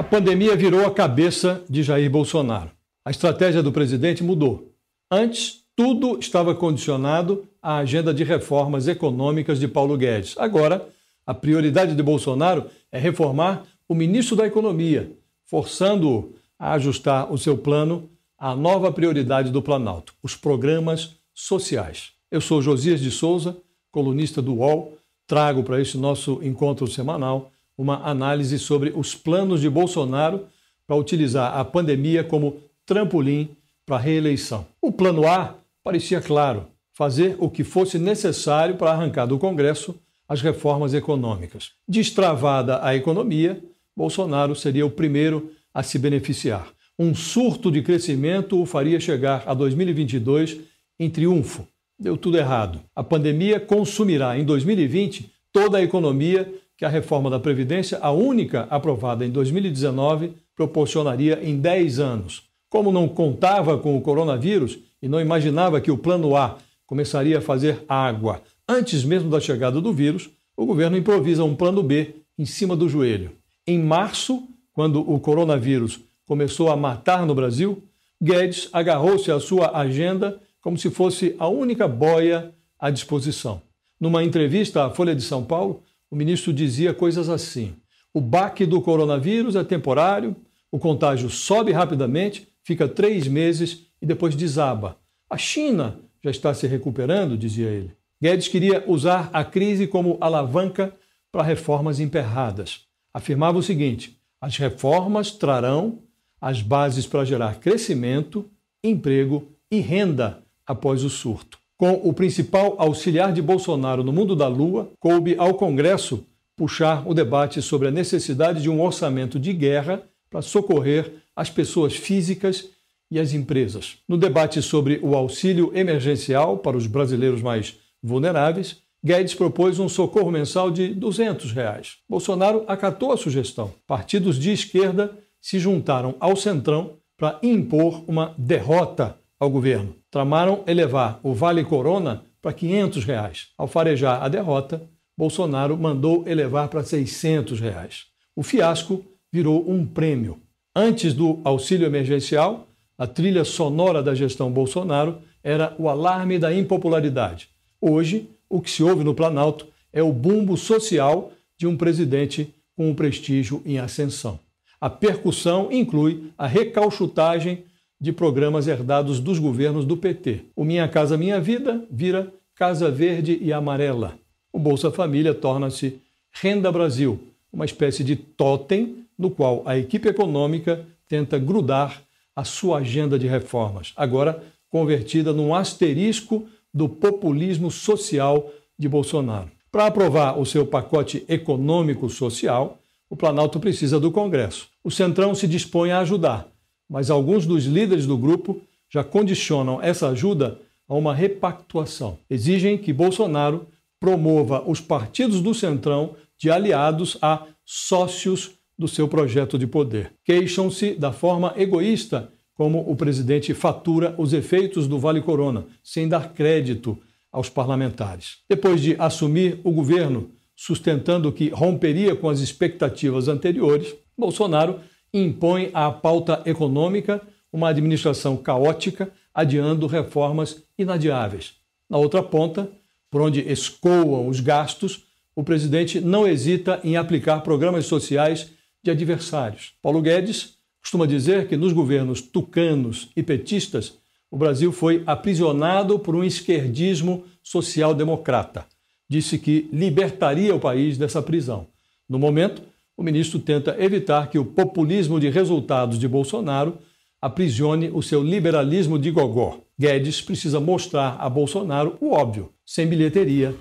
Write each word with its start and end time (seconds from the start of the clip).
A 0.00 0.02
pandemia 0.02 0.56
virou 0.56 0.86
a 0.86 0.90
cabeça 0.90 1.62
de 1.68 1.82
Jair 1.82 2.10
Bolsonaro. 2.10 2.70
A 3.04 3.10
estratégia 3.10 3.62
do 3.62 3.70
presidente 3.70 4.24
mudou. 4.24 4.72
Antes, 5.10 5.62
tudo 5.76 6.18
estava 6.18 6.54
condicionado 6.54 7.44
à 7.60 7.76
agenda 7.76 8.14
de 8.14 8.24
reformas 8.24 8.88
econômicas 8.88 9.60
de 9.60 9.68
Paulo 9.68 9.98
Guedes. 9.98 10.34
Agora, 10.38 10.88
a 11.26 11.34
prioridade 11.34 11.94
de 11.94 12.02
Bolsonaro 12.02 12.64
é 12.90 12.98
reformar 12.98 13.66
o 13.86 13.94
ministro 13.94 14.34
da 14.34 14.46
Economia, 14.46 15.12
forçando-o 15.44 16.32
a 16.58 16.72
ajustar 16.72 17.30
o 17.30 17.36
seu 17.36 17.58
plano 17.58 18.08
à 18.38 18.56
nova 18.56 18.90
prioridade 18.90 19.50
do 19.50 19.60
Planalto, 19.60 20.14
os 20.22 20.34
programas 20.34 21.16
sociais. 21.34 22.12
Eu 22.30 22.40
sou 22.40 22.62
Josias 22.62 23.00
de 23.00 23.10
Souza, 23.10 23.54
colunista 23.92 24.40
do 24.40 24.54
UOL, 24.54 24.96
trago 25.26 25.62
para 25.62 25.78
este 25.78 25.98
nosso 25.98 26.40
encontro 26.42 26.86
semanal 26.86 27.52
uma 27.80 28.06
análise 28.06 28.58
sobre 28.58 28.92
os 28.94 29.14
planos 29.14 29.62
de 29.62 29.70
Bolsonaro 29.70 30.44
para 30.86 30.96
utilizar 30.96 31.56
a 31.56 31.64
pandemia 31.64 32.22
como 32.22 32.58
trampolim 32.84 33.56
para 33.86 33.96
a 33.96 33.98
reeleição. 33.98 34.66
O 34.82 34.92
plano 34.92 35.26
A 35.26 35.54
parecia 35.82 36.20
claro: 36.20 36.66
fazer 36.92 37.36
o 37.38 37.48
que 37.48 37.64
fosse 37.64 37.98
necessário 37.98 38.76
para 38.76 38.90
arrancar 38.90 39.24
do 39.24 39.38
Congresso 39.38 39.98
as 40.28 40.42
reformas 40.42 40.92
econômicas. 40.92 41.70
Destravada 41.88 42.84
a 42.84 42.94
economia, 42.94 43.64
Bolsonaro 43.96 44.54
seria 44.54 44.84
o 44.84 44.90
primeiro 44.90 45.50
a 45.72 45.82
se 45.82 45.98
beneficiar. 45.98 46.68
Um 46.98 47.14
surto 47.14 47.70
de 47.70 47.80
crescimento 47.80 48.60
o 48.60 48.66
faria 48.66 49.00
chegar 49.00 49.42
a 49.46 49.54
2022 49.54 50.58
em 50.98 51.08
triunfo. 51.08 51.66
Deu 51.98 52.14
tudo 52.14 52.36
errado. 52.36 52.80
A 52.94 53.02
pandemia 53.02 53.58
consumirá 53.58 54.38
em 54.38 54.44
2020 54.44 55.32
toda 55.50 55.78
a 55.78 55.82
economia 55.82 56.52
que 56.80 56.84
a 56.86 56.88
reforma 56.88 57.28
da 57.28 57.38
Previdência, 57.38 57.98
a 58.00 58.10
única 58.10 58.62
aprovada 58.70 59.22
em 59.22 59.28
2019, 59.30 60.32
proporcionaria 60.56 61.38
em 61.42 61.58
10 61.58 61.98
anos. 61.98 62.44
Como 62.70 62.90
não 62.90 63.06
contava 63.06 63.76
com 63.76 63.98
o 63.98 64.00
coronavírus 64.00 64.78
e 65.02 65.06
não 65.06 65.20
imaginava 65.20 65.78
que 65.78 65.90
o 65.90 65.98
Plano 65.98 66.34
A 66.34 66.56
começaria 66.86 67.36
a 67.36 67.42
fazer 67.42 67.84
água 67.86 68.40
antes 68.66 69.04
mesmo 69.04 69.28
da 69.28 69.38
chegada 69.38 69.78
do 69.78 69.92
vírus, 69.92 70.30
o 70.56 70.64
governo 70.64 70.96
improvisa 70.96 71.44
um 71.44 71.54
Plano 71.54 71.82
B 71.82 72.14
em 72.38 72.46
cima 72.46 72.74
do 72.74 72.88
joelho. 72.88 73.32
Em 73.66 73.78
março, 73.78 74.48
quando 74.72 75.00
o 75.00 75.20
coronavírus 75.20 76.00
começou 76.26 76.70
a 76.70 76.76
matar 76.78 77.26
no 77.26 77.34
Brasil, 77.34 77.82
Guedes 78.22 78.70
agarrou-se 78.72 79.30
à 79.30 79.38
sua 79.38 79.76
agenda 79.76 80.40
como 80.62 80.78
se 80.78 80.88
fosse 80.88 81.36
a 81.38 81.46
única 81.46 81.86
boia 81.86 82.54
à 82.78 82.88
disposição. 82.88 83.60
Numa 84.00 84.24
entrevista 84.24 84.86
à 84.86 84.90
Folha 84.90 85.14
de 85.14 85.20
São 85.20 85.44
Paulo, 85.44 85.82
o 86.10 86.16
ministro 86.16 86.52
dizia 86.52 86.92
coisas 86.92 87.28
assim: 87.28 87.76
o 88.12 88.20
baque 88.20 88.66
do 88.66 88.82
coronavírus 88.82 89.54
é 89.54 89.62
temporário, 89.62 90.34
o 90.70 90.78
contágio 90.78 91.30
sobe 91.30 91.72
rapidamente 91.72 92.48
fica 92.62 92.88
três 92.88 93.26
meses 93.26 93.86
e 94.00 94.06
depois 94.06 94.34
desaba. 94.34 94.98
A 95.28 95.36
China 95.36 96.00
já 96.22 96.30
está 96.30 96.52
se 96.52 96.66
recuperando, 96.66 97.36
dizia 97.36 97.68
ele. 97.68 97.92
Guedes 98.20 98.48
queria 98.48 98.84
usar 98.86 99.30
a 99.32 99.44
crise 99.44 99.86
como 99.86 100.18
alavanca 100.20 100.94
para 101.32 101.42
reformas 101.42 102.00
emperradas. 102.00 102.86
Afirmava 103.14 103.58
o 103.58 103.62
seguinte: 103.62 104.20
as 104.40 104.56
reformas 104.56 105.30
trarão 105.30 106.02
as 106.40 106.62
bases 106.62 107.06
para 107.06 107.24
gerar 107.24 107.60
crescimento, 107.60 108.50
emprego 108.82 109.48
e 109.70 109.80
renda 109.80 110.42
após 110.66 111.04
o 111.04 111.10
surto. 111.10 111.59
Com 111.80 111.94
o 111.94 112.12
principal 112.12 112.74
auxiliar 112.76 113.32
de 113.32 113.40
Bolsonaro 113.40 114.04
no 114.04 114.12
mundo 114.12 114.36
da 114.36 114.46
Lua, 114.46 114.90
coube 115.00 115.34
ao 115.38 115.54
Congresso 115.54 116.26
puxar 116.54 117.08
o 117.08 117.14
debate 117.14 117.62
sobre 117.62 117.88
a 117.88 117.90
necessidade 117.90 118.60
de 118.60 118.68
um 118.68 118.82
orçamento 118.82 119.40
de 119.40 119.50
guerra 119.54 120.02
para 120.28 120.42
socorrer 120.42 121.10
as 121.34 121.48
pessoas 121.48 121.96
físicas 121.96 122.68
e 123.10 123.18
as 123.18 123.32
empresas. 123.32 123.96
No 124.06 124.18
debate 124.18 124.60
sobre 124.60 125.00
o 125.02 125.16
auxílio 125.16 125.72
emergencial 125.74 126.58
para 126.58 126.76
os 126.76 126.86
brasileiros 126.86 127.40
mais 127.40 127.78
vulneráveis, 128.02 128.82
Guedes 129.02 129.34
propôs 129.34 129.78
um 129.78 129.88
socorro 129.88 130.30
mensal 130.30 130.70
de 130.70 130.88
200 130.88 131.50
reais. 131.50 131.96
Bolsonaro 132.06 132.62
acatou 132.68 133.10
a 133.10 133.16
sugestão. 133.16 133.72
Partidos 133.86 134.38
de 134.38 134.52
esquerda 134.52 135.16
se 135.40 135.58
juntaram 135.58 136.14
ao 136.20 136.36
Centrão 136.36 136.98
para 137.16 137.38
impor 137.42 138.04
uma 138.06 138.34
derrota 138.36 139.16
ao 139.38 139.48
governo. 139.48 139.99
Tramaram 140.10 140.64
elevar 140.66 141.20
o 141.22 141.32
Vale 141.32 141.64
Corona 141.64 142.24
para 142.42 142.52
500 142.52 143.04
reais. 143.04 143.48
Ao 143.56 143.68
farejar 143.68 144.22
a 144.22 144.28
derrota, 144.28 144.82
Bolsonaro 145.16 145.76
mandou 145.76 146.26
elevar 146.26 146.68
para 146.68 146.82
600 146.82 147.60
reais. 147.60 148.06
O 148.34 148.42
fiasco 148.42 149.04
virou 149.32 149.70
um 149.70 149.86
prêmio. 149.86 150.40
Antes 150.74 151.14
do 151.14 151.40
auxílio 151.44 151.86
emergencial, 151.86 152.66
a 152.98 153.06
trilha 153.06 153.44
sonora 153.44 154.02
da 154.02 154.14
gestão 154.14 154.50
Bolsonaro 154.50 155.18
era 155.42 155.74
o 155.78 155.88
alarme 155.88 156.38
da 156.38 156.52
impopularidade. 156.52 157.48
Hoje, 157.80 158.28
o 158.48 158.60
que 158.60 158.70
se 158.70 158.82
ouve 158.82 159.04
no 159.04 159.14
Planalto 159.14 159.68
é 159.92 160.02
o 160.02 160.12
bumbo 160.12 160.56
social 160.56 161.32
de 161.56 161.66
um 161.66 161.76
presidente 161.76 162.54
com 162.76 162.90
um 162.90 162.94
prestígio 162.94 163.62
em 163.64 163.78
ascensão. 163.78 164.40
A 164.80 164.88
percussão 164.88 165.70
inclui 165.70 166.32
a 166.36 166.46
recalchutagem 166.46 167.64
de 168.00 168.12
programas 168.12 168.66
herdados 168.66 169.20
dos 169.20 169.38
governos 169.38 169.84
do 169.84 169.96
PT. 169.96 170.46
O 170.56 170.64
Minha 170.64 170.88
Casa 170.88 171.18
Minha 171.18 171.40
Vida 171.40 171.84
vira 171.90 172.32
Casa 172.54 172.90
Verde 172.90 173.38
e 173.40 173.52
Amarela. 173.52 174.18
O 174.52 174.58
Bolsa 174.58 174.90
Família 174.90 175.34
torna-se 175.34 176.00
Renda 176.32 176.72
Brasil, 176.72 177.20
uma 177.52 177.64
espécie 177.64 178.02
de 178.02 178.16
totem 178.16 179.04
no 179.18 179.30
qual 179.30 179.62
a 179.66 179.76
equipe 179.76 180.08
econômica 180.08 180.86
tenta 181.06 181.38
grudar 181.38 182.02
a 182.34 182.44
sua 182.44 182.78
agenda 182.78 183.18
de 183.18 183.26
reformas, 183.26 183.92
agora 183.96 184.42
convertida 184.70 185.32
num 185.32 185.54
asterisco 185.54 186.46
do 186.72 186.88
populismo 186.88 187.70
social 187.70 188.50
de 188.78 188.88
Bolsonaro. 188.88 189.50
Para 189.70 189.86
aprovar 189.86 190.38
o 190.38 190.46
seu 190.46 190.64
pacote 190.64 191.24
econômico-social, 191.28 192.78
o 193.08 193.16
Planalto 193.16 193.58
precisa 193.58 194.00
do 194.00 194.10
Congresso. 194.10 194.68
O 194.82 194.90
Centrão 194.90 195.34
se 195.34 195.46
dispõe 195.46 195.90
a 195.90 195.98
ajudar, 195.98 196.48
mas 196.90 197.08
alguns 197.08 197.46
dos 197.46 197.64
líderes 197.66 198.04
do 198.04 198.18
grupo 198.18 198.60
já 198.92 199.04
condicionam 199.04 199.80
essa 199.80 200.08
ajuda 200.08 200.58
a 200.88 200.94
uma 200.94 201.14
repactuação. 201.14 202.18
Exigem 202.28 202.76
que 202.76 202.92
Bolsonaro 202.92 203.68
promova 204.00 204.68
os 204.68 204.80
partidos 204.80 205.40
do 205.40 205.54
Centrão 205.54 206.16
de 206.36 206.50
aliados 206.50 207.16
a 207.22 207.46
sócios 207.64 208.50
do 208.76 208.88
seu 208.88 209.06
projeto 209.06 209.56
de 209.56 209.66
poder. 209.66 210.12
Queixam-se 210.24 210.94
da 210.94 211.12
forma 211.12 211.54
egoísta 211.56 212.32
como 212.54 212.80
o 212.90 212.96
presidente 212.96 213.54
fatura 213.54 214.14
os 214.18 214.32
efeitos 214.32 214.88
do 214.88 214.98
Vale 214.98 215.20
Corona, 215.20 215.66
sem 215.84 216.08
dar 216.08 216.32
crédito 216.32 216.98
aos 217.30 217.48
parlamentares. 217.48 218.38
Depois 218.48 218.80
de 218.80 218.96
assumir 218.98 219.60
o 219.62 219.70
governo, 219.70 220.30
sustentando 220.56 221.30
que 221.30 221.50
romperia 221.50 222.16
com 222.16 222.28
as 222.28 222.40
expectativas 222.40 223.28
anteriores, 223.28 223.94
Bolsonaro 224.18 224.80
impõe 225.12 225.70
à 225.72 225.90
pauta 225.90 226.42
econômica 226.46 227.20
uma 227.52 227.68
administração 227.68 228.36
caótica, 228.36 229.10
adiando 229.34 229.86
reformas 229.86 230.62
inadiáveis. 230.78 231.54
Na 231.88 231.98
outra 231.98 232.22
ponta, 232.22 232.70
por 233.10 233.20
onde 233.20 233.40
escoam 233.40 234.28
os 234.28 234.40
gastos, 234.40 235.04
o 235.34 235.42
presidente 235.42 236.00
não 236.00 236.26
hesita 236.26 236.80
em 236.84 236.96
aplicar 236.96 237.40
programas 237.40 237.86
sociais 237.86 238.52
de 238.82 238.90
adversários. 238.90 239.72
Paulo 239.82 240.00
Guedes 240.00 240.54
costuma 240.80 241.06
dizer 241.06 241.48
que 241.48 241.56
nos 241.56 241.72
governos 241.72 242.20
tucanos 242.20 243.08
e 243.16 243.22
petistas, 243.22 243.98
o 244.30 244.36
Brasil 244.36 244.70
foi 244.70 245.02
aprisionado 245.06 245.98
por 245.98 246.14
um 246.14 246.22
esquerdismo 246.22 247.24
social-democrata. 247.42 248.64
Disse 249.08 249.38
que 249.38 249.68
libertaria 249.72 250.54
o 250.54 250.60
país 250.60 250.96
dessa 250.96 251.20
prisão. 251.20 251.66
No 252.08 252.18
momento, 252.18 252.62
o 253.00 253.02
ministro 253.02 253.38
tenta 253.38 253.74
evitar 253.82 254.28
que 254.28 254.38
o 254.38 254.44
populismo 254.44 255.18
de 255.18 255.30
resultados 255.30 255.98
de 255.98 256.06
Bolsonaro 256.06 256.76
aprisione 257.18 257.90
o 257.90 258.02
seu 258.02 258.22
liberalismo 258.22 258.98
de 258.98 259.10
gogó. 259.10 259.58
Guedes 259.78 260.20
precisa 260.20 260.60
mostrar 260.60 261.16
a 261.18 261.26
Bolsonaro 261.30 261.96
o 261.98 262.12
óbvio: 262.12 262.50
sem 262.64 262.86
bilheteria 262.86 263.54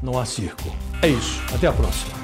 não 0.00 0.16
há 0.16 0.24
circo. 0.24 0.72
É 1.02 1.08
isso. 1.08 1.42
Até 1.52 1.66
a 1.66 1.72
próxima. 1.72 2.23